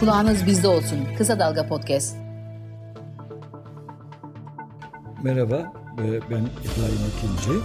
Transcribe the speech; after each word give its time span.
Kulağınız 0.00 0.46
bizde 0.46 0.68
olsun. 0.68 0.98
Kısa 1.18 1.38
Dalga 1.38 1.66
Podcast. 1.66 2.16
Merhaba, 5.22 5.72
e, 5.98 6.04
ben 6.30 6.42
İbrahim 6.64 7.02
Akinci. 7.08 7.60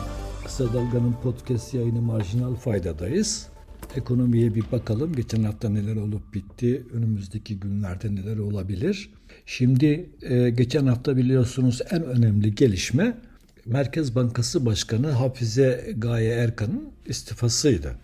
Kısa 0.46 0.74
Dalga'nın 0.74 1.16
podcast 1.24 1.74
yayını 1.74 2.02
Marjinal 2.02 2.56
Fayda'dayız. 2.56 3.48
Ekonomiye 3.96 4.56
bir 4.56 4.72
bakalım. 4.72 5.14
Geçen 5.16 5.44
hafta 5.44 5.70
neler 5.70 5.96
olup 5.96 6.34
bitti, 6.34 6.84
önümüzdeki 6.94 7.60
günlerde 7.60 8.16
neler 8.16 8.38
olabilir. 8.38 9.10
Şimdi 9.46 10.10
e, 10.22 10.50
geçen 10.50 10.86
hafta 10.86 11.18
biliyorsunuz 11.18 11.82
en 11.90 12.04
önemli 12.04 12.56
gelişme 12.56 13.18
Merkez 13.66 14.16
Bankası 14.16 14.66
Başkanı 14.66 15.12
Hafize 15.12 15.94
Gaye 15.98 16.32
Erkan'ın 16.34 16.90
istifasıydı. 17.06 17.96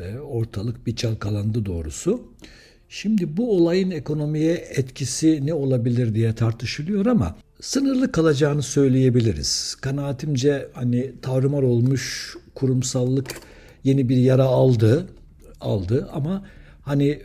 E, 0.00 0.18
ortalık 0.18 0.86
bir 0.86 0.96
çalkalandı 0.96 1.66
doğrusu. 1.66 2.22
Şimdi 2.88 3.36
bu 3.36 3.56
olayın 3.56 3.90
ekonomiye 3.90 4.52
etkisi 4.52 5.46
ne 5.46 5.54
olabilir 5.54 6.14
diye 6.14 6.34
tartışılıyor 6.34 7.06
ama 7.06 7.36
sınırlı 7.60 8.12
kalacağını 8.12 8.62
söyleyebiliriz. 8.62 9.76
Kanaatimce 9.80 10.68
hani 10.72 11.12
tavrımar 11.22 11.62
olmuş 11.62 12.36
kurumsallık 12.54 13.30
yeni 13.84 14.08
bir 14.08 14.16
yara 14.16 14.44
aldı 14.44 15.06
aldı 15.60 16.08
ama 16.12 16.44
hani 16.82 17.22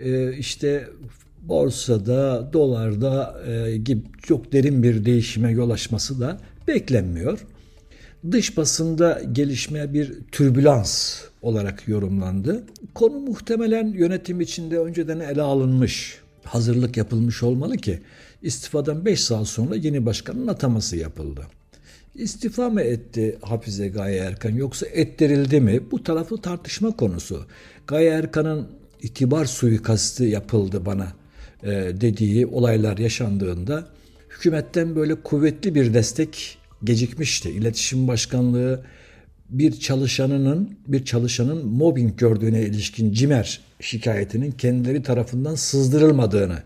e, 0.00 0.36
işte 0.36 0.88
borsada, 1.42 2.50
dolarda 2.52 3.42
e, 3.46 3.76
gibi 3.76 4.02
çok 4.22 4.52
derin 4.52 4.82
bir 4.82 5.04
değişime 5.04 5.52
yol 5.52 5.70
açması 5.70 6.20
da 6.20 6.40
beklenmiyor. 6.68 7.46
Dış 8.32 8.56
basında 8.56 9.22
gelişmeye 9.32 9.94
bir 9.94 10.12
türbülans 10.32 11.20
olarak 11.42 11.88
yorumlandı. 11.88 12.64
Konu 12.94 13.20
muhtemelen 13.20 13.86
yönetim 13.86 14.40
içinde 14.40 14.78
önceden 14.78 15.20
ele 15.20 15.42
alınmış, 15.42 16.18
hazırlık 16.44 16.96
yapılmış 16.96 17.42
olmalı 17.42 17.76
ki 17.76 18.00
istifadan 18.42 19.04
5 19.04 19.20
saat 19.20 19.48
sonra 19.48 19.76
yeni 19.76 20.06
başkanın 20.06 20.46
ataması 20.46 20.96
yapıldı. 20.96 21.46
İstifa 22.14 22.70
mı 22.70 22.80
etti 22.80 23.38
Hafize 23.42 23.88
Gaye 23.88 24.16
Erkan 24.16 24.50
yoksa 24.50 24.86
ettirildi 24.86 25.60
mi? 25.60 25.80
Bu 25.90 26.02
tarafı 26.02 26.36
tartışma 26.36 26.96
konusu. 26.96 27.46
Gaye 27.86 28.10
Erkan'ın 28.10 28.68
itibar 29.02 29.44
suikastı 29.44 30.24
yapıldı 30.24 30.86
bana 30.86 31.12
e, 31.62 31.70
dediği 32.00 32.46
olaylar 32.46 32.98
yaşandığında 32.98 33.88
hükümetten 34.30 34.96
böyle 34.96 35.14
kuvvetli 35.14 35.74
bir 35.74 35.94
destek 35.94 36.57
gecikmişti. 36.84 37.50
İletişim 37.50 38.08
Başkanlığı 38.08 38.84
bir 39.48 39.80
çalışanının 39.80 40.78
bir 40.86 41.04
çalışanın 41.04 41.66
mobbing 41.66 42.18
gördüğüne 42.18 42.62
ilişkin 42.62 43.12
cimer 43.12 43.60
şikayetinin 43.80 44.52
kendileri 44.52 45.02
tarafından 45.02 45.54
sızdırılmadığını 45.54 46.62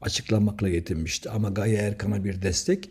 açıklamakla 0.00 0.68
yetinmişti. 0.68 1.30
Ama 1.30 1.48
Gaye 1.48 1.76
Erkan'a 1.76 2.24
bir 2.24 2.42
destek 2.42 2.90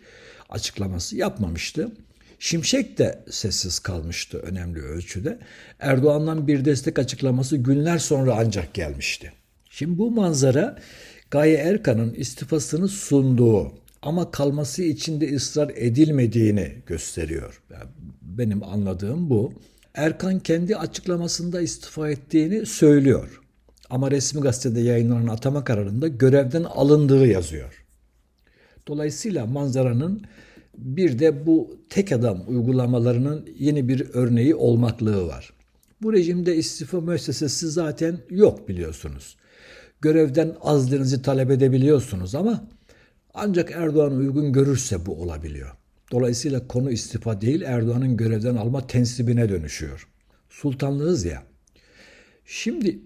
açıklaması 0.49 1.17
yapmamıştı. 1.17 1.91
Şimşek 2.39 2.97
de 2.97 3.23
sessiz 3.29 3.79
kalmıştı 3.79 4.37
önemli 4.37 4.81
ölçüde. 4.81 5.39
Erdoğan'dan 5.79 6.47
bir 6.47 6.65
destek 6.65 6.99
açıklaması 6.99 7.57
günler 7.57 7.97
sonra 7.97 8.35
ancak 8.37 8.73
gelmişti. 8.73 9.31
Şimdi 9.69 9.97
bu 9.97 10.11
manzara 10.11 10.79
Gaye 11.31 11.57
Erkan'ın 11.57 12.13
istifasını 12.13 12.87
sunduğu 12.87 13.71
ama 14.03 14.31
kalması 14.31 14.83
için 14.83 15.21
de 15.21 15.35
ısrar 15.35 15.71
edilmediğini 15.75 16.73
gösteriyor. 16.87 17.61
Yani 17.71 17.89
benim 18.21 18.63
anladığım 18.63 19.29
bu. 19.29 19.53
Erkan 19.93 20.39
kendi 20.39 20.77
açıklamasında 20.77 21.61
istifa 21.61 22.09
ettiğini 22.09 22.65
söylüyor. 22.65 23.41
Ama 23.89 24.11
resmi 24.11 24.41
gazetede 24.41 24.79
yayınlanan 24.79 25.27
atama 25.27 25.63
kararında 25.63 26.07
görevden 26.07 26.63
alındığı 26.63 27.27
yazıyor. 27.27 27.85
Dolayısıyla 28.87 29.45
manzaranın 29.45 30.21
bir 30.77 31.19
de 31.19 31.45
bu 31.45 31.77
tek 31.89 32.11
adam 32.11 32.43
uygulamalarının 32.47 33.49
yeni 33.59 33.89
bir 33.89 34.09
örneği 34.13 34.55
olmaklığı 34.55 35.27
var. 35.27 35.53
Bu 36.01 36.13
rejimde 36.13 36.55
istifa 36.55 37.01
müessesesi 37.01 37.69
zaten 37.69 38.17
yok 38.29 38.69
biliyorsunuz. 38.69 39.35
Görevden 40.01 40.55
azlığınızı 40.61 41.21
talep 41.21 41.51
edebiliyorsunuz 41.51 42.35
ama 42.35 42.67
ancak 43.33 43.71
Erdoğan 43.71 44.15
uygun 44.15 44.53
görürse 44.53 45.05
bu 45.05 45.21
olabiliyor. 45.21 45.71
Dolayısıyla 46.11 46.67
konu 46.67 46.91
istifa 46.91 47.41
değil 47.41 47.61
Erdoğan'ın 47.61 48.17
görevden 48.17 48.55
alma 48.55 48.87
tensibine 48.87 49.49
dönüşüyor. 49.49 50.07
Sultanlığız 50.49 51.25
ya. 51.25 51.43
Şimdi 52.45 52.99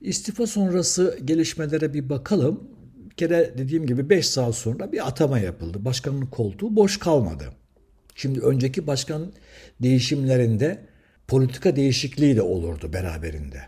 istifa 0.00 0.46
sonrası 0.46 1.18
gelişmelere 1.24 1.94
bir 1.94 2.08
bakalım. 2.08 2.70
Bir 3.10 3.14
kere 3.16 3.54
dediğim 3.58 3.86
gibi 3.86 4.10
5 4.10 4.28
saat 4.28 4.54
sonra 4.54 4.92
bir 4.92 5.08
atama 5.08 5.38
yapıldı. 5.38 5.84
Başkanın 5.84 6.26
koltuğu 6.26 6.76
boş 6.76 6.98
kalmadı. 6.98 7.44
Şimdi 8.14 8.40
önceki 8.40 8.86
başkan 8.86 9.32
değişimlerinde 9.82 10.86
politika 11.28 11.76
değişikliği 11.76 12.36
de 12.36 12.42
olurdu 12.42 12.92
beraberinde. 12.92 13.62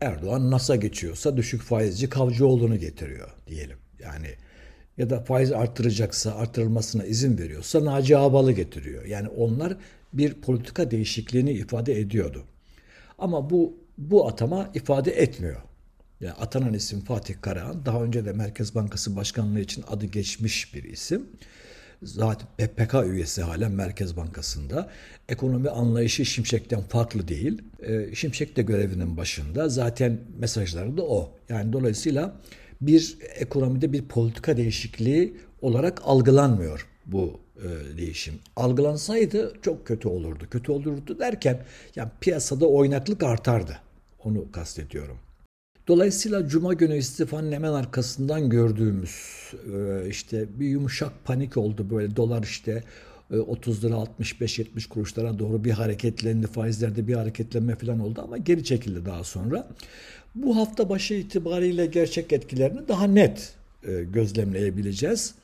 Erdoğan 0.00 0.50
NASA 0.50 0.76
geçiyorsa 0.76 1.36
düşük 1.36 1.62
faizci 1.62 2.08
Kavcıoğlu'nu 2.08 2.76
getiriyor 2.76 3.28
diyelim. 3.46 3.78
Yani 3.98 4.28
ya 4.98 5.10
da 5.10 5.20
faiz 5.20 5.52
arttıracaksa 5.52 6.34
artırılmasına 6.34 7.04
izin 7.04 7.38
veriyorsa 7.38 7.84
Naci 7.84 8.18
Ağbal'ı 8.18 8.52
getiriyor. 8.52 9.04
Yani 9.04 9.28
onlar 9.28 9.76
bir 10.12 10.34
politika 10.34 10.90
değişikliğini 10.90 11.52
ifade 11.52 12.00
ediyordu. 12.00 12.44
Ama 13.18 13.50
bu 13.50 13.74
bu 13.98 14.28
atama 14.28 14.70
ifade 14.74 15.10
etmiyor. 15.10 15.62
Yani 16.20 16.32
atanan 16.32 16.74
isim 16.74 17.00
Fatih 17.00 17.34
Karahan. 17.40 17.86
Daha 17.86 18.02
önce 18.04 18.24
de 18.24 18.32
Merkez 18.32 18.74
Bankası 18.74 19.16
Başkanlığı 19.16 19.60
için 19.60 19.84
adı 19.88 20.06
geçmiş 20.06 20.74
bir 20.74 20.84
isim. 20.84 21.26
Zaten 22.02 22.48
PPK 22.56 22.94
üyesi 23.06 23.42
halen 23.42 23.72
Merkez 23.72 24.16
Bankası'nda. 24.16 24.90
Ekonomi 25.28 25.70
anlayışı 25.70 26.26
Şimşek'ten 26.26 26.80
farklı 26.80 27.28
değil. 27.28 27.62
Ee, 27.82 28.14
Şimşek 28.14 28.56
de 28.56 28.62
görevinin 28.62 29.16
başında. 29.16 29.68
Zaten 29.68 30.18
mesajları 30.38 30.96
da 30.96 31.02
o. 31.02 31.34
Yani 31.48 31.72
dolayısıyla 31.72 32.40
bir 32.80 33.18
ekonomide 33.34 33.92
bir 33.92 34.02
politika 34.02 34.56
değişikliği 34.56 35.36
olarak 35.62 36.02
algılanmıyor 36.04 36.86
bu 37.06 37.40
e, 37.56 37.96
değişim. 37.96 38.34
Algılansaydı 38.56 39.52
çok 39.62 39.86
kötü 39.86 40.08
olurdu. 40.08 40.44
Kötü 40.50 40.72
olurdu 40.72 41.18
derken 41.18 41.64
yani 41.96 42.10
piyasada 42.20 42.66
oynaklık 42.66 43.22
artardı. 43.22 43.78
Onu 44.24 44.52
kastediyorum. 44.52 45.16
Dolayısıyla 45.88 46.48
Cuma 46.48 46.74
günü 46.74 46.96
istifanın 46.96 47.52
hemen 47.52 47.72
arkasından 47.72 48.50
gördüğümüz 48.50 49.12
e, 49.74 50.08
işte 50.08 50.46
bir 50.60 50.68
yumuşak 50.68 51.24
panik 51.24 51.56
oldu. 51.56 51.90
Böyle 51.90 52.16
dolar 52.16 52.42
işte 52.42 52.84
30 53.30 53.84
e, 53.84 53.88
lira 53.88 53.94
65-70 53.94 54.88
kuruşlara 54.88 55.38
doğru 55.38 55.64
bir 55.64 55.70
hareketlendi. 55.70 56.46
Faizlerde 56.46 57.08
bir 57.08 57.14
hareketlenme 57.14 57.74
falan 57.74 58.00
oldu 58.00 58.20
ama 58.24 58.36
geri 58.36 58.64
çekildi 58.64 59.06
daha 59.06 59.24
sonra. 59.24 59.68
Bu 60.34 60.56
hafta 60.56 60.88
başı 60.88 61.14
itibariyle 61.14 61.86
gerçek 61.86 62.32
etkilerini 62.32 62.88
daha 62.88 63.06
net 63.06 63.54
e, 63.84 64.02
gözlemleyebileceğiz. 64.02 65.34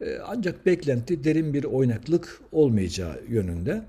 E, 0.00 0.18
ancak 0.26 0.66
beklenti 0.66 1.24
derin 1.24 1.54
bir 1.54 1.64
oynaklık 1.64 2.40
olmayacağı 2.52 3.20
yönünde. 3.28 3.82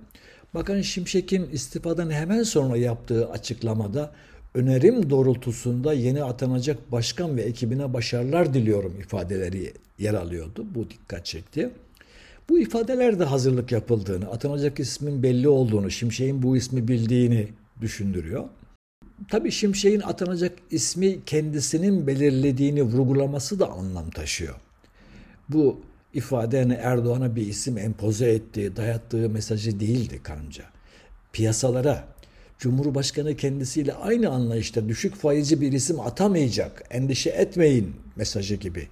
Bakan 0.53 0.81
Şimşek'in 0.81 1.49
istifadan 1.51 2.11
hemen 2.11 2.43
sonra 2.43 2.77
yaptığı 2.77 3.29
açıklamada 3.29 4.11
önerim 4.53 5.09
doğrultusunda 5.09 5.93
yeni 5.93 6.23
atanacak 6.23 6.91
başkan 6.91 7.37
ve 7.37 7.41
ekibine 7.41 7.93
başarılar 7.93 8.53
diliyorum 8.53 8.99
ifadeleri 8.99 9.73
yer 9.99 10.13
alıyordu. 10.13 10.65
Bu 10.75 10.89
dikkat 10.89 11.25
çekti. 11.25 11.69
Bu 12.49 12.59
ifadelerde 12.59 13.23
hazırlık 13.23 13.71
yapıldığını, 13.71 14.31
atanacak 14.31 14.79
ismin 14.79 15.23
belli 15.23 15.47
olduğunu, 15.47 15.91
Şimşek'in 15.91 16.43
bu 16.43 16.57
ismi 16.57 16.87
bildiğini 16.87 17.47
düşündürüyor. 17.81 18.49
Tabii 19.29 19.51
Şimşek'in 19.51 20.01
atanacak 20.01 20.57
ismi 20.71 21.25
kendisinin 21.25 22.07
belirlediğini 22.07 22.83
vurgulaması 22.83 23.59
da 23.59 23.71
anlam 23.71 24.09
taşıyor. 24.09 24.55
Bu 25.49 25.81
ifade 26.13 26.57
yani 26.57 26.73
Erdoğan'a 26.73 27.35
bir 27.35 27.47
isim 27.47 27.77
empoze 27.77 28.31
ettiği, 28.31 28.75
dayattığı 28.75 29.29
mesajı 29.29 29.79
değildi 29.79 30.19
kanca. 30.23 30.63
Piyasalara, 31.33 32.07
Cumhurbaşkanı 32.59 33.35
kendisiyle 33.35 33.93
aynı 33.93 34.29
anlayışta 34.29 34.89
düşük 34.89 35.15
faizci 35.15 35.61
bir 35.61 35.71
isim 35.71 35.99
atamayacak, 35.99 36.83
endişe 36.89 37.29
etmeyin 37.29 37.95
mesajı 38.15 38.55
gibi 38.55 38.87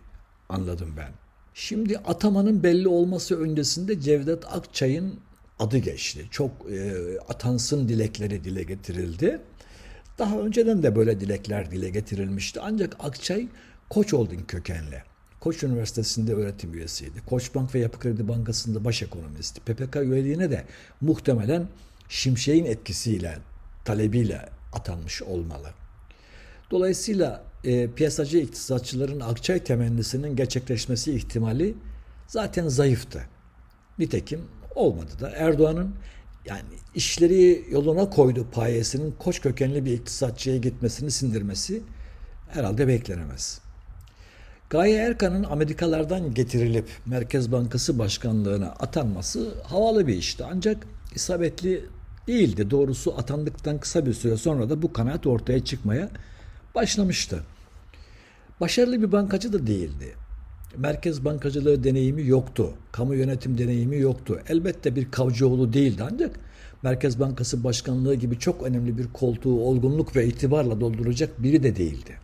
anladım 0.49 0.93
ben. 0.97 1.22
Şimdi 1.53 1.97
atamanın 1.97 2.63
belli 2.63 2.87
olması 2.87 3.41
öncesinde 3.41 4.01
Cevdet 4.01 4.45
Akçay'ın 4.45 5.19
adı 5.59 5.77
geçti. 5.77 6.27
Çok 6.31 6.51
e, 6.71 6.93
atansın 7.29 7.89
dilekleri 7.89 8.43
dile 8.43 8.63
getirildi. 8.63 9.41
Daha 10.19 10.39
önceden 10.39 10.83
de 10.83 10.95
böyle 10.95 11.19
dilekler 11.19 11.71
dile 11.71 11.89
getirilmişti. 11.89 12.59
Ancak 12.59 12.95
Akçay 12.99 13.47
Koç 13.89 14.13
Holding 14.13 14.47
kökenli. 14.47 15.03
Koç 15.39 15.63
Üniversitesi'nde 15.63 16.33
öğretim 16.33 16.73
üyesiydi. 16.73 17.21
Koçbank 17.25 17.75
ve 17.75 17.79
Yapı 17.79 17.99
Kredi 17.99 18.27
Bankası'nda 18.27 18.85
baş 18.85 19.01
ekonomisti. 19.01 19.61
PPK 19.61 19.95
üyeliğine 19.95 20.51
de 20.51 20.65
muhtemelen 21.01 21.67
Şimşek'in 22.09 22.65
etkisiyle, 22.65 23.37
talebiyle 23.85 24.49
atanmış 24.73 25.23
olmalı. 25.23 25.69
Dolayısıyla 26.71 27.43
e, 27.63 27.91
piyasacı 27.91 28.37
iktisatçıların 28.37 29.19
Akçay 29.19 29.63
temennisinin 29.63 30.35
gerçekleşmesi 30.35 31.13
ihtimali 31.13 31.75
zaten 32.27 32.67
zayıftı. 32.67 33.21
Nitekim 33.99 34.41
olmadı 34.75 35.11
da 35.21 35.29
Erdoğan'ın 35.29 35.95
yani 36.45 36.63
işleri 36.95 37.65
yoluna 37.71 38.09
koydu 38.09 38.47
payesinin 38.51 39.15
koç 39.19 39.41
kökenli 39.41 39.85
bir 39.85 39.91
iktisatçıya 39.91 40.57
gitmesini 40.57 41.11
sindirmesi 41.11 41.81
herhalde 42.49 42.87
beklenemez. 42.87 43.61
Gaye 44.69 44.97
Erkan'ın 44.97 45.43
Amerikalardan 45.43 46.33
getirilip 46.33 46.89
Merkez 47.05 47.51
Bankası 47.51 47.99
Başkanlığı'na 47.99 48.67
atanması 48.67 49.53
havalı 49.63 50.07
bir 50.07 50.15
işti. 50.15 50.43
Ancak 50.51 50.87
isabetli 51.15 51.85
değildi. 52.27 52.71
Doğrusu 52.71 53.17
atandıktan 53.17 53.77
kısa 53.77 54.05
bir 54.05 54.13
süre 54.13 54.37
sonra 54.37 54.69
da 54.69 54.81
bu 54.81 54.93
kanaat 54.93 55.27
ortaya 55.27 55.65
çıkmaya 55.65 56.09
başlamıştı. 56.75 57.43
Başarılı 58.63 59.01
bir 59.01 59.11
bankacı 59.11 59.53
da 59.53 59.67
değildi. 59.67 60.15
Merkez 60.77 61.25
bankacılığı 61.25 61.83
deneyimi 61.83 62.27
yoktu. 62.27 62.73
Kamu 62.91 63.15
yönetim 63.15 63.57
deneyimi 63.57 63.97
yoktu. 63.99 64.39
Elbette 64.49 64.95
bir 64.95 65.11
kavcıoğlu 65.11 65.73
değildi 65.73 66.03
ancak 66.11 66.39
Merkez 66.83 67.19
Bankası 67.19 67.63
Başkanlığı 67.63 68.15
gibi 68.15 68.39
çok 68.39 68.63
önemli 68.63 68.97
bir 68.97 69.07
koltuğu 69.07 69.59
olgunluk 69.59 70.15
ve 70.15 70.27
itibarla 70.27 70.81
dolduracak 70.81 71.43
biri 71.43 71.63
de 71.63 71.75
değildi. 71.75 72.17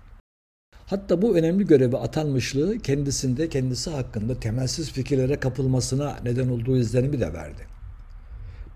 Hatta 0.86 1.21
bu 1.21 1.38
önemli 1.38 1.68
göreve 1.68 1.97
atanmışlığı 1.97 2.80
kendisinde 2.80 3.50
kendisi 3.50 3.89
hakkında 3.89 4.39
temelsiz 4.39 4.91
fikirlere 4.91 5.39
kapılmasına 5.39 6.19
neden 6.24 6.50
olduğu 6.50 6.77
izlenimi 6.77 7.19
de 7.19 7.33
verdi. 7.33 7.68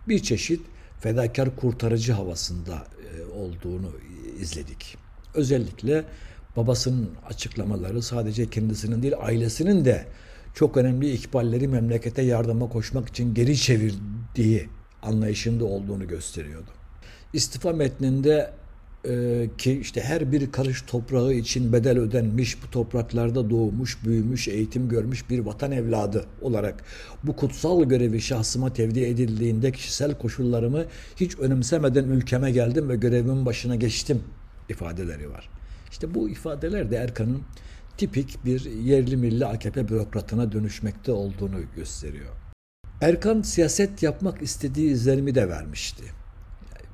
Bir 0.07 0.19
çeşit 0.19 0.61
fedakar 0.99 1.55
kurtarıcı 1.55 2.13
havasında 2.13 2.87
e, 3.17 3.39
olduğunu 3.39 3.91
izledik. 4.39 4.97
Özellikle 5.33 6.05
babasının 6.57 7.09
açıklamaları 7.29 8.01
sadece 8.01 8.49
kendisinin 8.49 9.01
değil 9.01 9.13
ailesinin 9.19 9.85
de 9.85 10.05
çok 10.53 10.77
önemli 10.77 11.11
ikballeri 11.11 11.67
memlekete 11.67 12.21
yardıma 12.21 12.69
koşmak 12.69 13.09
için 13.09 13.33
geri 13.33 13.57
çevirdiği 13.57 14.69
anlayışında 15.01 15.65
olduğunu 15.65 16.07
gösteriyordu. 16.07 16.71
İstifa 17.33 17.73
metninde 17.73 18.53
e, 19.07 19.49
ki 19.57 19.79
işte 19.79 20.01
her 20.01 20.31
bir 20.31 20.51
karış 20.51 20.81
toprağı 20.81 21.33
için 21.33 21.73
bedel 21.73 21.99
ödenmiş, 21.99 22.63
bu 22.63 22.71
topraklarda 22.71 23.49
doğmuş, 23.49 24.05
büyümüş, 24.05 24.47
eğitim 24.47 24.89
görmüş 24.89 25.29
bir 25.29 25.39
vatan 25.39 25.71
evladı 25.71 26.25
olarak 26.41 26.83
bu 27.23 27.35
kutsal 27.35 27.83
görevi 27.83 28.21
şahsıma 28.21 28.73
tevdi 28.73 28.99
edildiğinde 28.99 29.71
kişisel 29.71 30.17
koşullarımı 30.17 30.85
hiç 31.15 31.39
önemsemeden 31.39 32.03
ülkeme 32.03 32.51
geldim 32.51 32.89
ve 32.89 32.95
görevimin 32.95 33.45
başına 33.45 33.75
geçtim 33.75 34.23
ifadeleri 34.69 35.29
var. 35.29 35.49
İşte 35.93 36.13
bu 36.13 36.29
ifadeler 36.29 36.91
de 36.91 36.95
Erkan'ın 36.95 37.41
tipik 37.97 38.45
bir 38.45 38.65
yerli 38.65 39.17
milli 39.17 39.45
AKP 39.45 39.87
bürokratına 39.87 40.51
dönüşmekte 40.51 41.11
olduğunu 41.11 41.59
gösteriyor. 41.75 42.31
Erkan 43.01 43.41
siyaset 43.41 44.03
yapmak 44.03 44.41
istediği 44.41 44.91
izlerimi 44.91 45.35
de 45.35 45.49
vermişti. 45.49 46.03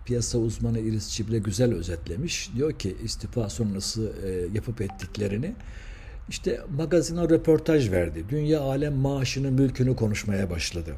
Piyasa 0.06 0.38
uzmanı 0.38 0.80
Iris 0.80 1.10
Çible 1.10 1.40
güzel 1.40 1.74
özetlemiş. 1.74 2.50
Diyor 2.56 2.74
ki 2.74 2.98
istifa 3.04 3.50
sonrası 3.50 4.12
e, 4.26 4.56
yapıp 4.56 4.82
ettiklerini. 4.82 5.56
İşte 6.30 6.62
magazine 6.78 7.22
röportaj 7.22 7.92
verdi. 7.92 8.26
Dünya 8.30 8.62
alem 8.62 8.94
maaşını, 8.94 9.52
mülkünü 9.52 9.96
konuşmaya 9.96 10.50
başladı. 10.50 10.96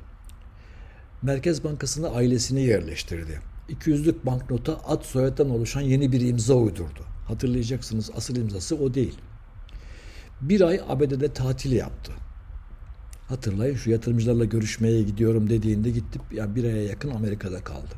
Merkez 1.21 1.63
Bankası'na 1.63 2.09
ailesini 2.09 2.61
yerleştirdi. 2.61 3.39
200'lük 3.69 4.25
banknota 4.25 4.79
ad 4.87 5.03
soyaddan 5.03 5.49
oluşan 5.49 5.81
yeni 5.81 6.11
bir 6.11 6.21
imza 6.21 6.53
uydurdu. 6.53 7.10
Hatırlayacaksınız 7.31 8.09
asıl 8.15 8.35
imzası 8.35 8.75
o 8.77 8.93
değil. 8.93 9.17
Bir 10.41 10.61
ay 10.61 10.81
ABD'de 10.89 11.33
tatil 11.33 11.71
yaptı. 11.71 12.11
Hatırlayın 13.27 13.75
şu 13.75 13.89
yatırımcılarla 13.89 14.45
görüşmeye 14.45 15.03
gidiyorum 15.03 15.49
dediğinde 15.49 15.89
gitti 15.89 16.19
yani 16.31 16.55
bir 16.55 16.63
aya 16.63 16.83
yakın 16.83 17.09
Amerika'da 17.09 17.63
kaldı. 17.63 17.95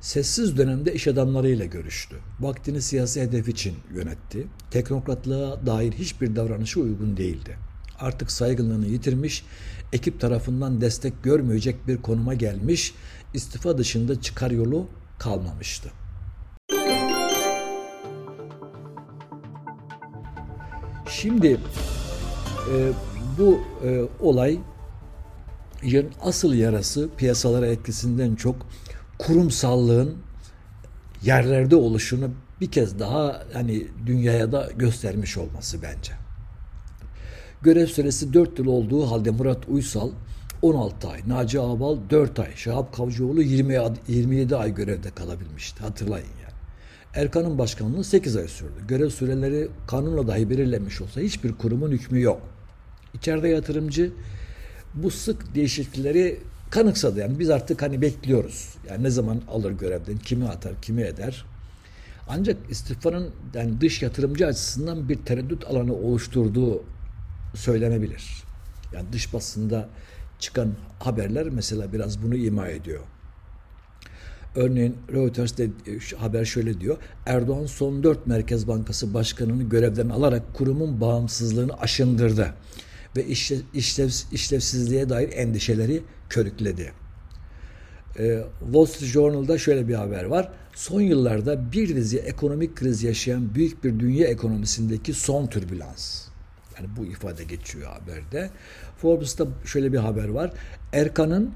Sessiz 0.00 0.58
dönemde 0.58 0.94
iş 0.94 1.08
adamlarıyla 1.08 1.64
görüştü. 1.64 2.16
Vaktini 2.40 2.82
siyasi 2.82 3.22
hedef 3.22 3.48
için 3.48 3.74
yönetti. 3.94 4.46
Teknokratlığa 4.70 5.66
dair 5.66 5.92
hiçbir 5.92 6.36
davranışı 6.36 6.80
uygun 6.80 7.16
değildi. 7.16 7.58
Artık 7.98 8.30
saygınlığını 8.30 8.86
yitirmiş, 8.86 9.44
ekip 9.92 10.20
tarafından 10.20 10.80
destek 10.80 11.22
görmeyecek 11.22 11.88
bir 11.88 12.02
konuma 12.02 12.34
gelmiş, 12.34 12.94
istifa 13.34 13.78
dışında 13.78 14.20
çıkar 14.20 14.50
yolu 14.50 14.88
kalmamıştı. 15.18 16.01
Şimdi 21.12 21.60
e, 22.72 22.92
bu 23.38 23.60
e, 23.84 24.02
olay 24.20 24.58
asıl 26.22 26.54
yarası 26.54 27.08
piyasalara 27.16 27.66
etkisinden 27.66 28.34
çok 28.34 28.56
kurumsallığın 29.18 30.16
yerlerde 31.22 31.76
oluşunu 31.76 32.30
bir 32.60 32.70
kez 32.70 32.98
daha 32.98 33.42
hani 33.52 33.86
dünyaya 34.06 34.52
da 34.52 34.70
göstermiş 34.76 35.38
olması 35.38 35.82
bence. 35.82 36.12
Görev 37.62 37.86
süresi 37.86 38.32
4 38.32 38.58
yıl 38.58 38.66
olduğu 38.66 39.10
halde 39.10 39.30
Murat 39.30 39.68
Uysal 39.68 40.10
16 40.62 41.08
ay, 41.08 41.20
Naci 41.26 41.60
Ağbal 41.60 41.98
4 42.10 42.38
ay, 42.38 42.56
Şahap 42.56 42.94
Kavcıoğlu 42.94 43.42
20, 43.42 43.78
27 44.08 44.56
ay 44.56 44.74
görevde 44.74 45.10
kalabilmişti. 45.10 45.82
Hatırlayın 45.82 46.26
yani. 46.42 46.51
Erkan'ın 47.14 47.58
başkanlığı 47.58 48.04
8 48.04 48.36
ay 48.36 48.48
sürdü. 48.48 48.86
Görev 48.88 49.10
süreleri 49.10 49.68
kanunla 49.86 50.26
dahi 50.26 50.50
belirlenmiş 50.50 51.00
olsa 51.00 51.20
hiçbir 51.20 51.52
kurumun 51.52 51.90
hükmü 51.90 52.20
yok. 52.20 52.40
İçeride 53.14 53.48
yatırımcı 53.48 54.12
bu 54.94 55.10
sık 55.10 55.54
değişiklikleri 55.54 56.40
kanıksadı. 56.70 57.20
Yani 57.20 57.38
biz 57.38 57.50
artık 57.50 57.82
hani 57.82 58.00
bekliyoruz. 58.00 58.74
Yani 58.88 59.02
ne 59.02 59.10
zaman 59.10 59.40
alır 59.48 59.72
görevden, 59.72 60.16
kimi 60.18 60.48
atar, 60.48 60.72
kimi 60.82 61.02
eder. 61.02 61.44
Ancak 62.28 62.56
istifanın 62.70 63.30
yani 63.54 63.80
dış 63.80 64.02
yatırımcı 64.02 64.46
açısından 64.46 65.08
bir 65.08 65.16
tereddüt 65.16 65.64
alanı 65.66 65.94
oluşturduğu 65.94 66.82
söylenebilir. 67.54 68.44
Yani 68.94 69.12
dış 69.12 69.34
basında 69.34 69.88
çıkan 70.38 70.72
haberler 70.98 71.48
mesela 71.48 71.92
biraz 71.92 72.22
bunu 72.22 72.34
ima 72.34 72.68
ediyor. 72.68 73.00
Örneğin 74.56 74.96
Reuters'te 75.12 75.70
haber 76.16 76.44
şöyle 76.44 76.80
diyor. 76.80 76.96
Erdoğan 77.26 77.66
son 77.66 78.02
dört 78.02 78.26
Merkez 78.26 78.68
Bankası 78.68 79.14
Başkanı'nı 79.14 79.62
görevden 79.62 80.08
alarak 80.08 80.54
kurumun 80.54 81.00
bağımsızlığını 81.00 81.80
aşındırdı 81.80 82.54
ve 83.16 83.26
işlev, 83.26 83.58
işlev, 83.74 84.10
işlevsizliğe 84.32 85.08
dair 85.08 85.32
endişeleri 85.32 86.02
körükledi. 86.28 86.92
E, 88.18 88.44
Wall 88.64 88.84
Street 88.84 89.12
Journal'da 89.12 89.58
şöyle 89.58 89.88
bir 89.88 89.94
haber 89.94 90.24
var. 90.24 90.52
Son 90.74 91.00
yıllarda 91.00 91.72
bir 91.72 91.96
dizi 91.96 92.18
ekonomik 92.18 92.76
kriz 92.76 93.02
yaşayan 93.02 93.54
büyük 93.54 93.84
bir 93.84 94.00
dünya 94.00 94.26
ekonomisindeki 94.28 95.14
son 95.14 95.46
türbülans. 95.46 96.28
Yani 96.78 96.88
bu 96.96 97.04
ifade 97.04 97.44
geçiyor 97.44 97.90
haberde. 97.92 98.50
Forbes'ta 98.96 99.46
şöyle 99.64 99.92
bir 99.92 99.98
haber 99.98 100.28
var. 100.28 100.52
Erkan'ın 100.92 101.54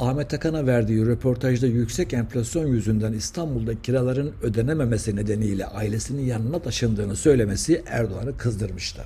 Ahmet 0.00 0.34
Akan'a 0.34 0.66
verdiği 0.66 1.06
röportajda 1.06 1.66
yüksek 1.66 2.12
enflasyon 2.12 2.66
yüzünden 2.66 3.12
İstanbul'da 3.12 3.82
kiraların 3.82 4.32
ödenememesi 4.42 5.16
nedeniyle 5.16 5.66
ailesinin 5.66 6.22
yanına 6.22 6.58
taşındığını 6.58 7.16
söylemesi 7.16 7.82
Erdoğan'ı 7.86 8.36
kızdırmıştı. 8.36 9.02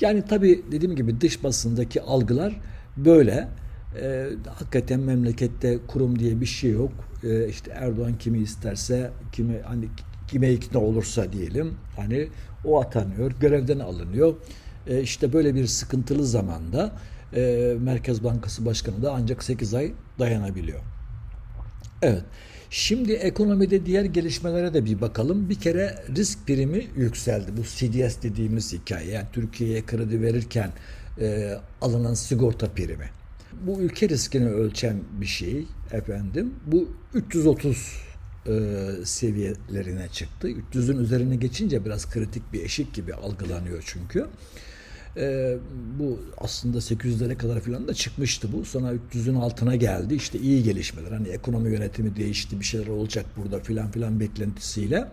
Yani 0.00 0.22
tabii 0.28 0.64
dediğim 0.72 0.96
gibi 0.96 1.20
dış 1.20 1.44
basındaki 1.44 2.02
algılar 2.02 2.60
böyle. 2.96 3.48
E, 4.02 4.28
hakikaten 4.58 5.00
memlekette 5.00 5.78
kurum 5.86 6.18
diye 6.18 6.40
bir 6.40 6.46
şey 6.46 6.70
yok. 6.70 6.92
E, 7.24 7.48
işte 7.48 7.70
Erdoğan 7.70 8.18
kimi 8.18 8.38
isterse, 8.38 9.10
kimi 9.32 9.60
hani 9.60 9.88
kime 10.28 10.52
ikna 10.52 10.80
olursa 10.80 11.32
diyelim 11.32 11.74
hani 11.96 12.28
o 12.64 12.80
atanıyor, 12.80 13.32
görevden 13.40 13.78
alınıyor. 13.78 14.34
E, 14.86 15.00
işte 15.00 15.32
böyle 15.32 15.54
bir 15.54 15.66
sıkıntılı 15.66 16.26
zamanda 16.26 16.92
e, 17.34 17.74
Merkez 17.80 18.24
Bankası 18.24 18.66
Başkanı 18.66 19.02
da 19.02 19.12
ancak 19.12 19.44
8 19.44 19.74
ay 19.74 19.92
dayanabiliyor. 20.18 20.80
Evet. 22.02 22.22
Şimdi 22.70 23.12
ekonomide 23.12 23.86
diğer 23.86 24.04
gelişmelere 24.04 24.74
de 24.74 24.84
bir 24.84 25.00
bakalım. 25.00 25.48
Bir 25.48 25.60
kere 25.60 26.04
risk 26.16 26.46
primi 26.46 26.86
yükseldi. 26.96 27.50
Bu 27.56 27.62
CDS 27.62 28.22
dediğimiz 28.22 28.72
hikaye. 28.72 29.10
Yani 29.10 29.26
Türkiye'ye 29.32 29.86
kredi 29.86 30.22
verirken 30.22 30.72
e, 31.20 31.58
alınan 31.80 32.14
sigorta 32.14 32.68
primi. 32.68 33.10
Bu 33.66 33.80
ülke 33.80 34.08
riskini 34.08 34.48
ölçen 34.48 35.00
bir 35.20 35.26
şey 35.26 35.66
efendim. 35.92 36.54
Bu 36.66 36.88
330 37.14 37.92
e, 38.46 38.52
seviyelerine 39.04 40.08
çıktı. 40.08 40.48
300'ün 40.48 40.98
üzerine 40.98 41.36
geçince 41.36 41.84
biraz 41.84 42.10
kritik 42.10 42.52
bir 42.52 42.64
eşik 42.64 42.94
gibi 42.94 43.14
algılanıyor 43.14 43.82
çünkü. 43.86 44.26
E, 45.16 45.56
bu 45.98 46.18
aslında 46.38 46.78
800'lere 46.78 47.36
kadar 47.36 47.60
falan 47.60 47.88
da 47.88 47.94
çıkmıştı 47.94 48.48
bu. 48.52 48.64
Sonra 48.64 48.92
300'ün 49.12 49.34
altına 49.34 49.76
geldi. 49.76 50.14
İşte 50.14 50.38
iyi 50.38 50.62
gelişmeler. 50.62 51.12
Hani 51.12 51.28
ekonomi 51.28 51.72
yönetimi 51.72 52.16
değişti, 52.16 52.60
bir 52.60 52.64
şeyler 52.64 52.86
olacak 52.86 53.26
burada 53.36 53.60
filan 53.60 53.90
filan 53.90 54.20
beklentisiyle. 54.20 55.08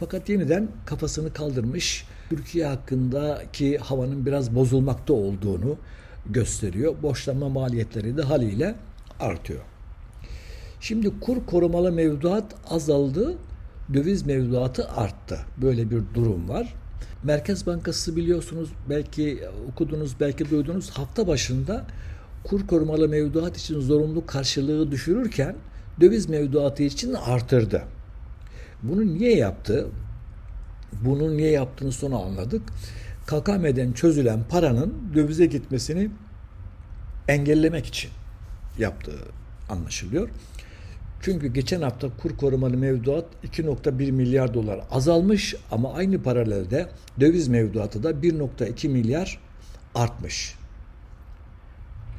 Fakat 0.00 0.28
yeniden 0.28 0.68
kafasını 0.86 1.32
kaldırmış. 1.32 2.06
Türkiye 2.30 2.66
hakkındaki 2.66 3.78
havanın 3.78 4.26
biraz 4.26 4.54
bozulmakta 4.54 5.12
olduğunu 5.12 5.76
gösteriyor. 6.26 6.94
Borçlanma 7.02 7.48
maliyetleri 7.48 8.16
de 8.16 8.22
haliyle 8.22 8.74
artıyor. 9.20 9.60
Şimdi 10.80 11.20
kur 11.20 11.46
korumalı 11.46 11.92
mevduat 11.92 12.54
azaldı, 12.70 13.38
döviz 13.94 14.26
mevduatı 14.26 14.88
arttı. 14.88 15.38
Böyle 15.62 15.90
bir 15.90 16.02
durum 16.14 16.48
var. 16.48 16.74
Merkez 17.22 17.66
Bankası 17.66 18.16
biliyorsunuz 18.16 18.68
belki 18.90 19.42
okudunuz 19.72 20.20
belki 20.20 20.50
duydunuz 20.50 20.90
hafta 20.90 21.26
başında 21.26 21.86
kur 22.44 22.66
korumalı 22.66 23.08
mevduat 23.08 23.56
için 23.56 23.80
zorunlu 23.80 24.26
karşılığı 24.26 24.90
düşürürken 24.90 25.56
döviz 26.00 26.28
mevduatı 26.28 26.82
için 26.82 27.14
artırdı. 27.14 27.82
Bunu 28.82 29.06
niye 29.06 29.36
yaptı? 29.36 29.86
Bunu 31.04 31.36
niye 31.36 31.50
yaptığını 31.50 31.92
sonra 31.92 32.16
anladık. 32.16 32.62
KKM'den 33.26 33.92
çözülen 33.92 34.40
paranın 34.48 34.94
dövize 35.14 35.46
gitmesini 35.46 36.10
engellemek 37.28 37.86
için 37.86 38.10
yaptığı 38.78 39.18
anlaşılıyor. 39.68 40.28
Çünkü 41.20 41.46
geçen 41.46 41.82
hafta 41.82 42.08
kur 42.22 42.36
korumalı 42.36 42.76
mevduat 42.76 43.24
2.1 43.44 44.12
milyar 44.12 44.54
dolar 44.54 44.80
azalmış 44.90 45.54
ama 45.70 45.94
aynı 45.94 46.22
paralelde 46.22 46.88
döviz 47.20 47.48
mevduatı 47.48 48.02
da 48.02 48.10
1.2 48.10 48.88
milyar 48.88 49.40
artmış. 49.94 50.54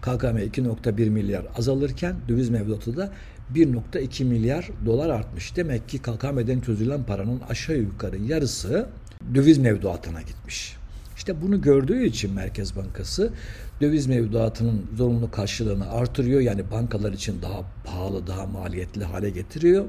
KKM 0.01 0.37
2.1 0.37 1.09
milyar 1.09 1.45
azalırken 1.57 2.15
döviz 2.27 2.49
mevduatı 2.49 2.97
da 2.97 3.13
1.2 3.53 4.23
milyar 4.23 4.69
dolar 4.85 5.09
artmış. 5.09 5.55
Demek 5.55 5.89
ki 5.89 5.99
KKM'den 5.99 6.59
çözülen 6.59 7.03
paranın 7.03 7.41
aşağı 7.49 7.77
yukarı 7.77 8.17
yarısı 8.17 8.89
döviz 9.35 9.57
mevduatına 9.57 10.21
gitmiş. 10.21 10.75
İşte 11.17 11.41
bunu 11.41 11.61
gördüğü 11.61 12.03
için 12.03 12.33
Merkez 12.33 12.75
Bankası 12.75 13.33
döviz 13.81 14.07
mevduatının 14.07 14.85
zorunlu 14.97 15.31
karşılığını 15.31 15.91
artırıyor. 15.91 16.41
Yani 16.41 16.71
bankalar 16.71 17.13
için 17.13 17.41
daha 17.41 17.61
pahalı, 17.83 18.27
daha 18.27 18.45
maliyetli 18.45 19.03
hale 19.03 19.29
getiriyor. 19.29 19.85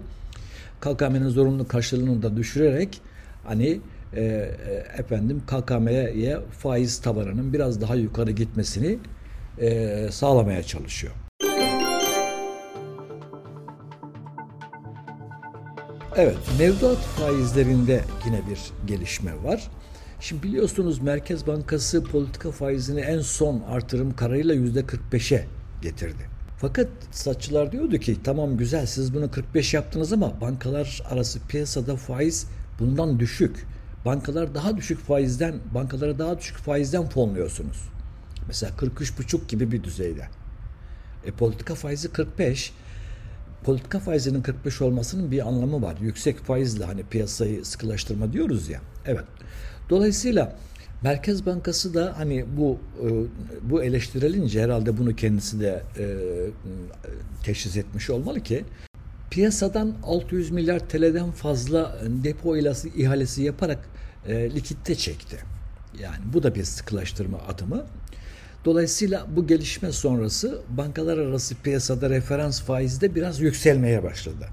KKM'nin 0.81 1.29
zorunlu 1.29 1.69
karşılığını 1.69 2.23
da 2.23 2.37
düşürerek 2.37 3.01
hani 3.45 3.81
e, 4.17 4.23
e, 4.23 4.53
efendim 4.99 5.43
KKM'ye 5.47 6.39
faiz 6.59 6.99
tabanının 6.99 7.53
biraz 7.53 7.81
daha 7.81 7.95
yukarı 7.95 8.31
gitmesini 8.31 8.99
e, 9.59 10.09
sağlamaya 10.11 10.63
çalışıyor. 10.63 11.13
Evet, 16.17 16.39
mevduat 16.59 16.97
faizlerinde 16.99 18.01
yine 18.27 18.41
bir 18.51 18.61
gelişme 18.87 19.33
var. 19.45 19.71
Şimdi 20.21 20.43
biliyorsunuz 20.43 20.99
Merkez 20.99 21.47
Bankası 21.47 22.05
politika 22.05 22.51
faizini 22.51 23.01
en 23.01 23.21
son 23.21 23.63
artırım 23.69 24.17
kararıyla 24.17 24.55
yüzde 24.55 24.81
45'e 24.81 25.47
getirdi. 25.83 26.29
Fakat 26.59 26.89
satçılar 27.11 27.73
diyordu 27.73 27.99
ki 27.99 28.17
tamam 28.25 28.57
güzel 28.57 28.87
siz 28.87 29.15
bunu 29.15 29.31
45 29.31 29.75
yaptınız 29.75 30.13
ama 30.13 30.41
bankalar 30.41 31.03
arası 31.11 31.41
piyasada 31.49 31.97
faiz 31.97 32.47
bundan 32.79 33.21
düşük. 33.21 33.67
Bankalar 34.05 34.55
daha 34.55 34.77
düşük 34.77 34.99
faizden, 34.99 35.55
bankalara 35.75 36.19
daha 36.19 36.39
düşük 36.39 36.57
faizden 36.57 37.09
fonluyorsunuz. 37.09 37.89
Mesela 38.47 38.73
43,5 38.73 39.47
gibi 39.49 39.73
bir 39.73 39.85
düzeyde. 39.85 40.29
E 41.25 41.31
politika 41.31 41.75
faizi 41.75 42.13
45 42.13 42.73
politika 43.65 43.99
faizinin 43.99 44.43
45 44.43 44.81
olmasının 44.81 45.31
bir 45.31 45.49
anlamı 45.49 45.83
var. 45.83 45.97
Yüksek 46.01 46.39
faizle 46.39 46.85
hani 46.85 47.03
piyasayı 47.03 47.65
sıkılaştırma 47.65 48.33
diyoruz 48.33 48.69
ya. 48.69 48.81
Evet. 49.07 49.25
Dolayısıyla 49.91 50.57
Merkez 51.03 51.47
Bankası 51.47 51.95
da 51.95 52.15
hani 52.17 52.45
bu 52.57 52.79
e, 53.03 53.09
bu 53.71 53.83
eleştirilince 53.83 54.63
herhalde 54.63 54.99
bunu 54.99 55.17
kendisi 55.17 55.61
de 55.61 55.83
e, 55.99 56.07
teşhis 57.45 57.77
etmiş 57.77 58.11
olmalı 58.11 58.41
ki 58.41 58.65
piyasadan 59.31 59.95
600 60.03 60.51
milyar 60.51 60.79
TL'den 60.79 61.31
fazla 61.31 61.99
depo 62.07 62.57
ihalesi 62.97 63.43
yaparak 63.43 63.79
e, 64.27 64.51
likitte 64.55 64.95
çekti. 64.95 65.37
Yani 66.01 66.19
bu 66.33 66.43
da 66.43 66.55
bir 66.55 66.65
sıkılaştırma 66.65 67.39
adımı. 67.39 67.85
Dolayısıyla 68.65 69.27
bu 69.37 69.47
gelişme 69.47 69.93
sonrası 69.93 70.63
bankalar 70.69 71.19
arası 71.19 71.55
piyasada 71.55 72.11
referans 72.11 72.63
faizi 72.63 73.01
de 73.01 73.15
biraz 73.15 73.41
yükselmeye 73.41 74.03
başladı. 74.03 74.49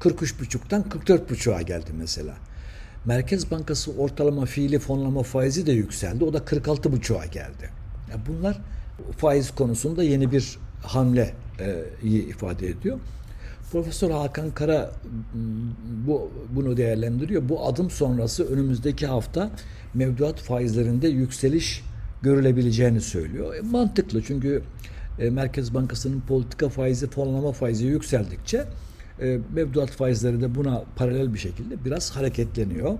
43,5'tan 0.00 0.88
44,5'a 0.88 1.62
geldi 1.62 1.90
mesela. 1.98 2.34
Merkez 3.04 3.50
Bankası 3.50 3.92
ortalama 3.92 4.46
fiili 4.46 4.78
fonlama 4.78 5.22
faizi 5.22 5.66
de 5.66 5.72
yükseldi. 5.72 6.24
O 6.24 6.32
da 6.32 6.38
46,5'a 6.38 7.26
geldi. 7.26 7.70
Yani 8.10 8.22
bunlar 8.28 8.60
faiz 9.16 9.50
konusunda 9.50 10.02
yeni 10.02 10.32
bir 10.32 10.58
hamle 10.82 11.34
e, 11.60 12.08
ifade 12.08 12.68
ediyor. 12.68 12.98
Profesör 13.72 14.10
Hakan 14.10 14.50
Kara 14.50 14.92
bu 16.06 16.30
bunu 16.56 16.76
değerlendiriyor. 16.76 17.48
Bu 17.48 17.66
adım 17.66 17.90
sonrası 17.90 18.44
önümüzdeki 18.44 19.06
hafta 19.06 19.50
mevduat 19.94 20.40
faizlerinde 20.40 21.08
yükseliş 21.08 21.84
görülebileceğini 22.22 23.00
söylüyor. 23.00 23.54
E, 23.54 23.60
mantıklı 23.60 24.22
çünkü 24.22 24.62
e, 25.18 25.30
Merkez 25.30 25.74
Bankası'nın 25.74 26.20
politika 26.20 26.68
faizi, 26.68 27.10
fonlama 27.10 27.52
faizi 27.52 27.86
yükseldikçe 27.86 28.64
e, 29.20 29.38
mevduat 29.54 29.90
faizleri 29.90 30.40
de 30.40 30.54
buna 30.54 30.84
paralel 30.96 31.34
bir 31.34 31.38
şekilde 31.38 31.84
biraz 31.84 32.10
hareketleniyor. 32.10 32.98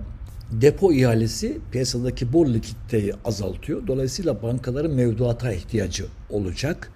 Depo 0.51 0.93
ihalesi 0.93 1.57
piyasadaki 1.71 2.33
bol 2.33 2.53
likiditeyi 2.53 3.13
azaltıyor. 3.25 3.87
Dolayısıyla 3.87 4.43
bankaların 4.43 4.91
mevduata 4.91 5.51
ihtiyacı 5.51 6.05
olacak. 6.29 6.91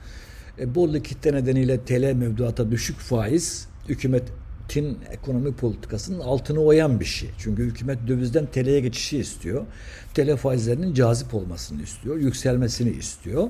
E, 0.60 0.76
bol 0.76 0.94
likitte 0.94 1.34
nedeniyle 1.34 1.80
TL 1.80 2.14
mevduata 2.14 2.72
düşük 2.72 2.98
faiz 2.98 3.68
hükümetin 3.90 4.98
ekonomi 5.12 5.54
politikasının 5.56 6.20
altını 6.20 6.60
oyan 6.60 7.00
bir 7.00 7.06
şey. 7.06 7.30
Çünkü 7.38 7.64
hükümet 7.64 8.08
dövizden 8.08 8.46
TL'ye 8.46 8.80
geçişi 8.80 9.18
istiyor. 9.18 9.66
TL 10.14 10.36
faizlerinin 10.36 10.94
cazip 10.94 11.34
olmasını 11.34 11.82
istiyor, 11.82 12.18
yükselmesini 12.18 12.90
istiyor. 12.90 13.48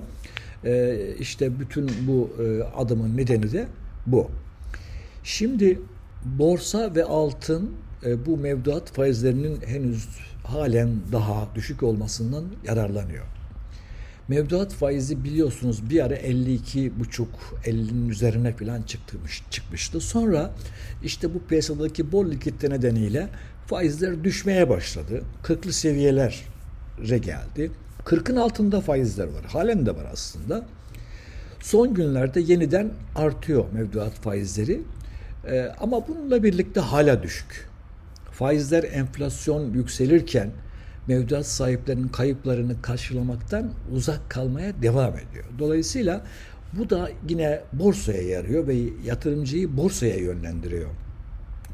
E, 0.66 0.98
işte 1.20 1.60
bütün 1.60 1.92
bu 2.08 2.30
e, 2.44 2.64
adımın 2.64 3.18
nedeni 3.18 3.52
de 3.52 3.68
bu. 4.06 4.32
Şimdi 5.28 5.82
borsa 6.26 6.96
ve 6.96 7.04
altın 7.04 7.72
e, 8.06 8.26
bu 8.26 8.38
mevduat 8.38 8.92
faizlerinin 8.92 9.62
henüz 9.62 10.08
halen 10.44 10.90
daha 11.12 11.48
düşük 11.56 11.84
olmasından 11.84 12.46
yararlanıyor. 12.66 13.26
Mevduat 14.28 14.74
faizi 14.74 15.24
biliyorsunuz 15.24 15.90
bir 15.90 16.06
ara 16.06 16.16
52 16.16 17.00
buçuk 17.00 17.30
50'nin 17.66 18.10
üzerine 18.10 18.54
falan 18.54 18.82
çıkmış, 18.82 19.44
çıkmıştı. 19.52 20.02
Sonra 20.02 20.52
işte 21.04 21.34
bu 21.34 21.44
piyasadaki 21.44 22.12
bol 22.12 22.32
likitte 22.32 22.70
nedeniyle 22.70 23.30
faizler 23.66 24.24
düşmeye 24.24 24.70
başladı. 24.70 25.24
40'lı 25.44 25.74
seviyelere 25.74 27.18
geldi. 27.18 27.72
40'ın 28.06 28.36
altında 28.36 28.82
faizler 28.82 29.28
var. 29.28 29.46
Halen 29.46 29.86
de 29.86 29.96
var 29.96 30.06
aslında. 30.14 30.66
Son 31.60 31.94
günlerde 31.94 32.40
yeniden 32.40 32.92
artıyor 33.16 33.66
mevduat 33.74 34.14
faizleri. 34.14 34.82
Ee, 35.48 35.72
ama 35.80 36.08
bununla 36.08 36.44
birlikte 36.44 36.80
hala 36.80 37.24
düşük. 37.24 37.70
Faizler 38.32 38.84
enflasyon 38.84 39.74
yükselirken 39.74 40.52
mevduat 41.08 41.46
sahiplerinin 41.46 42.08
kayıplarını 42.08 42.82
karşılamaktan 42.82 43.72
uzak 43.92 44.30
kalmaya 44.30 44.82
devam 44.82 45.14
ediyor. 45.14 45.46
Dolayısıyla 45.60 46.22
bu 46.74 46.90
da 46.90 47.10
yine 47.30 47.62
borsaya 47.74 48.22
yarıyor 48.22 48.68
ve 48.68 48.76
yatırımcıyı 49.06 49.78
borsaya 49.78 50.18
yönlendiriyor. 50.18 50.90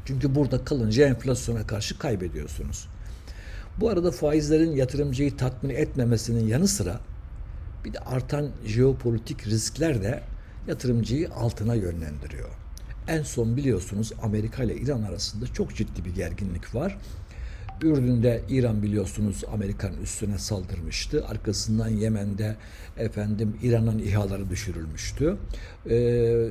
Çünkü 0.04 0.34
burada 0.34 0.64
kalınca 0.64 1.06
enflasyona 1.06 1.66
karşı 1.66 1.98
kaybediyorsunuz. 1.98 2.88
Bu 3.80 3.88
arada 3.88 4.10
faizlerin 4.10 4.76
yatırımcıyı 4.76 5.36
tatmin 5.36 5.70
etmemesinin 5.70 6.46
yanı 6.46 6.68
sıra 6.68 7.00
bir 7.84 7.92
de 7.92 7.98
artan 7.98 8.48
jeopolitik 8.66 9.46
riskler 9.46 10.02
de 10.02 10.20
yatırımcıyı 10.68 11.30
altına 11.30 11.74
yönlendiriyor. 11.74 12.63
En 13.08 13.22
son 13.22 13.56
biliyorsunuz 13.56 14.12
Amerika 14.22 14.62
ile 14.62 14.76
İran 14.76 15.02
arasında 15.02 15.46
çok 15.46 15.74
ciddi 15.74 16.04
bir 16.04 16.14
gerginlik 16.14 16.74
var. 16.74 16.98
Ürdün'de 17.82 18.42
İran 18.48 18.82
biliyorsunuz 18.82 19.44
Amerikan 19.52 19.92
üstüne 20.02 20.38
saldırmıştı. 20.38 21.26
Arkasından 21.26 21.88
Yemen'de 21.88 22.56
efendim 22.96 23.56
İran'ın 23.62 23.98
İHA'ları 23.98 24.50
düşürülmüştü. 24.50 25.36
Ee, 25.90 26.48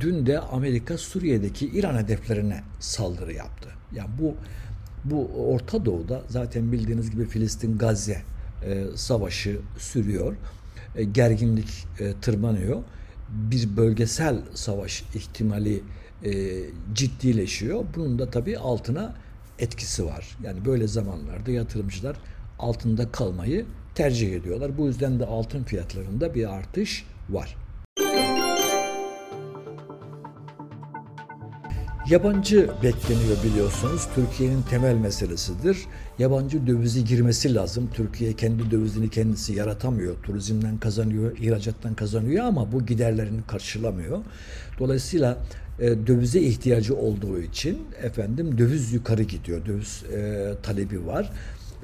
dün 0.00 0.26
de 0.26 0.38
Amerika 0.38 0.98
Suriye'deki 0.98 1.66
İran 1.66 1.98
hedeflerine 1.98 2.62
saldırı 2.80 3.32
yaptı. 3.32 3.68
Yani 3.92 4.10
bu 4.20 4.34
bu 5.04 5.26
Orta 5.26 5.84
Doğu'da 5.84 6.22
zaten 6.28 6.72
bildiğiniz 6.72 7.10
gibi 7.10 7.24
Filistin 7.24 7.78
Gazze 7.78 8.22
e, 8.64 8.84
savaşı 8.94 9.60
sürüyor. 9.78 10.36
E, 10.96 11.04
gerginlik 11.04 11.86
e, 12.00 12.12
tırmanıyor. 12.20 12.82
Bir 13.28 13.76
bölgesel 13.76 14.42
savaş 14.54 15.04
ihtimali 15.14 15.82
e, 16.24 16.60
ciddileşiyor. 16.94 17.84
Bunun 17.96 18.18
da 18.18 18.30
tabii 18.30 18.58
altına 18.58 19.14
etkisi 19.58 20.06
var. 20.06 20.36
Yani 20.44 20.64
böyle 20.64 20.86
zamanlarda 20.86 21.50
yatırımcılar 21.50 22.16
altında 22.58 23.12
kalmayı 23.12 23.66
tercih 23.94 24.34
ediyorlar. 24.34 24.78
Bu 24.78 24.86
yüzden 24.86 25.20
de 25.20 25.26
altın 25.26 25.64
fiyatlarında 25.64 26.34
bir 26.34 26.54
artış 26.54 27.04
var. 27.30 27.56
Yabancı 32.10 32.70
bekleniyor 32.82 33.36
biliyorsunuz. 33.44 34.08
Türkiye'nin 34.14 34.62
temel 34.62 34.94
meselesidir. 34.94 35.78
Yabancı 36.18 36.66
dövizi 36.66 37.04
girmesi 37.04 37.54
lazım. 37.54 37.90
Türkiye 37.94 38.32
kendi 38.32 38.70
dövizini 38.70 39.10
kendisi 39.10 39.54
yaratamıyor. 39.54 40.14
Turizmden 40.22 40.78
kazanıyor, 40.78 41.38
ihracattan 41.38 41.94
kazanıyor 41.94 42.44
ama 42.44 42.72
bu 42.72 42.86
giderlerini 42.86 43.42
karşılamıyor. 43.46 44.18
Dolayısıyla 44.78 45.38
e, 45.80 46.06
dövize 46.06 46.40
ihtiyacı 46.40 46.96
olduğu 46.96 47.38
için 47.38 47.78
efendim 48.02 48.58
döviz 48.58 48.92
yukarı 48.92 49.22
gidiyor. 49.22 49.66
Döviz 49.66 50.04
e, 50.14 50.52
talebi 50.62 51.06
var. 51.06 51.32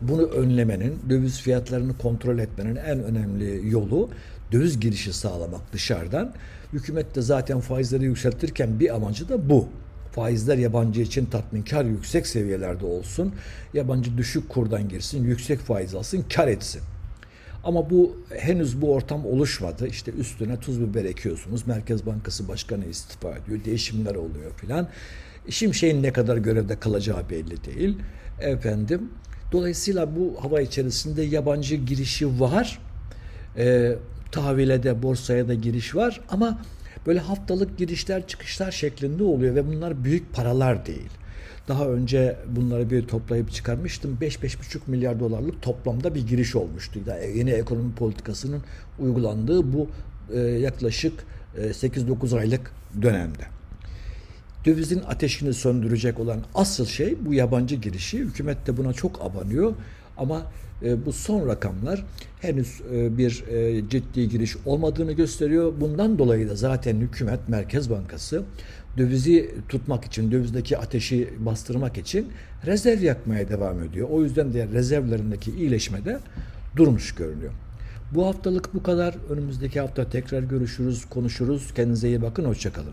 Bunu 0.03 0.23
önlemenin, 0.23 0.99
döviz 1.11 1.41
fiyatlarını 1.41 1.99
kontrol 1.99 2.39
etmenin 2.39 2.77
en 2.77 3.03
önemli 3.03 3.71
yolu 3.71 4.11
döviz 4.53 4.81
girişi 4.81 5.13
sağlamak 5.13 5.73
dışarıdan. 5.73 6.33
Hükümet 6.73 7.15
de 7.15 7.23
zaten 7.23 7.61
faizleri 7.61 8.05
yükseltirken 8.05 8.81
bir 8.81 8.95
amacı 8.95 9.29
da 9.29 9.51
bu 9.51 9.69
faizler 10.13 10.59
yabancı 10.59 11.01
için 11.01 11.27
tatminkar 11.27 11.85
yüksek 11.85 12.27
seviyelerde 12.27 12.87
olsun. 12.87 13.35
Yabancı 13.75 14.19
düşük 14.19 14.49
kurdan 14.49 14.89
girsin, 14.89 15.25
yüksek 15.25 15.59
faiz 15.59 15.95
alsın, 15.95 16.25
kar 16.35 16.49
etsin. 16.49 16.83
Ama 17.65 17.91
bu 17.91 18.17
henüz 18.39 18.83
bu 18.83 18.95
ortam 18.95 19.27
oluşmadı. 19.27 19.87
İşte 19.87 20.13
üstüne 20.13 20.61
tuz 20.61 20.81
biber 20.81 21.05
ekiyorsunuz. 21.05 21.67
Merkez 21.67 22.07
Bankası 22.07 22.49
Başkanı 22.49 22.87
istifa 22.87 23.31
ediyor. 23.31 23.65
Değişimler 23.65 24.15
oluyor 24.15 24.53
filan. 24.57 24.89
Şimşek'in 25.49 26.03
ne 26.03 26.13
kadar 26.13 26.37
görevde 26.37 26.81
kalacağı 26.81 27.31
belli 27.31 27.65
değil. 27.65 27.97
Efendim. 28.41 29.11
Dolayısıyla 29.53 30.17
bu 30.17 30.45
hava 30.45 30.61
içerisinde 30.61 31.23
yabancı 31.23 31.77
girişi 31.77 32.41
var. 32.41 32.79
E, 33.57 33.97
tahvile 34.33 35.03
borsaya 35.03 35.49
da 35.49 35.55
giriş 35.55 35.97
var 35.97 36.21
ama 36.29 36.59
böyle 37.07 37.21
haftalık 37.21 37.79
girişler 37.79 38.27
çıkışlar 38.27 38.71
şeklinde 38.71 39.23
oluyor 39.23 39.55
ve 39.55 39.67
bunlar 39.67 40.05
büyük 40.05 40.35
paralar 40.35 40.87
değil. 40.87 41.11
Daha 41.69 41.89
önce 41.89 42.37
bunları 42.47 42.91
bir 42.91 43.07
toplayıp 43.09 43.53
çıkarmıştım. 43.53 44.19
5-5,5 44.21 44.79
milyar 44.87 45.21
dolarlık 45.21 45.63
toplamda 45.63 46.15
bir 46.15 46.27
giriş 46.27 46.57
olmuştu. 46.57 47.01
Yani 47.07 47.39
yeni 47.39 47.51
ekonomi 47.51 47.95
politikasının 47.95 48.63
uygulandığı 48.99 49.73
bu 49.73 49.89
e, 50.35 50.39
yaklaşık 50.41 51.25
e, 51.57 51.61
8-9 51.61 52.39
aylık 52.39 52.73
dönemde. 53.03 53.43
Dövizin 54.65 55.03
ateşini 55.09 55.55
söndürecek 55.55 56.21
olan 56.21 56.41
asıl 56.55 56.87
şey 56.87 57.17
bu 57.27 57.35
yabancı 57.35 57.77
girişi. 57.77 58.19
Hükümet 58.19 58.67
de 58.67 58.77
buna 58.77 58.93
çok 58.93 59.23
abanıyor. 59.23 59.75
Ama 60.17 60.37
e, 60.39 60.43
bu 61.07 61.13
son 61.13 61.49
rakamlar 61.49 62.05
henüz 62.41 62.81
e, 62.95 63.19
bir 63.19 63.45
e, 63.49 63.89
ciddi 63.89 64.29
giriş 64.29 64.57
olmadığını 64.67 65.13
gösteriyor. 65.13 65.73
Bundan 65.81 66.19
dolayı 66.19 66.49
da 66.49 66.57
zaten 66.57 66.97
hükümet, 66.97 67.49
Merkez 67.49 67.91
Bankası 67.91 68.43
dövizi 68.99 69.55
tutmak 69.69 70.05
için, 70.05 70.33
dövizdeki 70.33 70.79
ateşi 70.79 71.31
bastırmak 71.39 71.99
için 71.99 72.29
rezerv 72.67 73.03
yakmaya 73.03 73.49
devam 73.49 73.83
ediyor. 73.83 74.09
O 74.11 74.23
yüzden 74.23 74.55
de 74.55 74.69
rezervlerindeki 74.73 75.51
iyileşme 75.51 76.05
de 76.05 76.21
durmuş 76.77 77.15
görünüyor. 77.15 77.53
Bu 78.15 78.27
haftalık 78.27 78.75
bu 78.75 78.83
kadar. 78.83 79.15
Önümüzdeki 79.31 79.81
hafta 79.81 80.11
tekrar 80.11 80.43
görüşürüz, 80.43 81.05
konuşuruz. 81.05 81.75
Kendinize 81.75 82.09
iyi 82.09 82.23
bakın, 82.23 82.45
hoşçakalın. 82.45 82.93